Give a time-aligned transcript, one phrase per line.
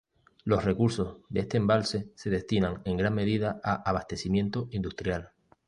[0.45, 5.29] Los recursos de este embalse se destinan en gran medida a abastecimiento industrial.